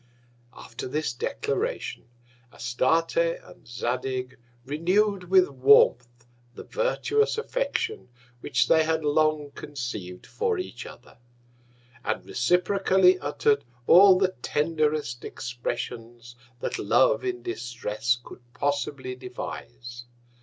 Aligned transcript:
After 0.55 0.87
this 0.87 1.13
Declaration, 1.13 2.07
Astarte 2.51 3.17
and 3.17 3.67
Zadig 3.67 4.39
renew'd 4.65 5.25
with 5.25 5.47
Warmth 5.49 6.25
the 6.55 6.63
virtuous 6.63 7.37
Affection 7.37 8.09
which 8.39 8.67
they 8.67 8.83
had 8.83 9.05
long 9.05 9.51
conceiv'd 9.53 10.25
for 10.25 10.57
each 10.57 10.87
other; 10.87 11.19
and 12.03 12.25
reciprocally 12.25 13.19
utter'd 13.19 13.63
all 13.85 14.17
the 14.17 14.33
tenderest 14.41 15.23
Expressions 15.23 16.35
that 16.61 16.79
Love 16.79 17.23
in 17.23 17.43
Distress 17.43 18.17
could 18.23 18.41
possibly 18.55 19.13
devise. 19.15 20.05